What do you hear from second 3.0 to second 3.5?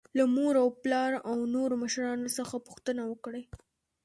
وکړئ.